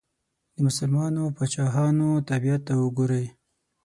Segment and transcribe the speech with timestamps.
[0.55, 3.25] د مسلمانو پاچاهانو طبیعت ته وګورئ.